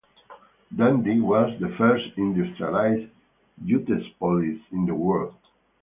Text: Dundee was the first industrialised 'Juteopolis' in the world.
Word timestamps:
Dundee 0.75 1.19
was 1.19 1.51
the 1.59 1.69
first 1.77 2.15
industrialised 2.15 3.07
'Juteopolis' 3.63 4.59
in 4.71 4.87
the 4.87 4.95
world. 4.95 5.35